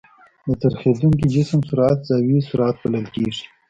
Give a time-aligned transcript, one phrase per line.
[0.45, 3.43] د څرخېدونکي جسم سرعت زاويي سرعت بلل کېږي.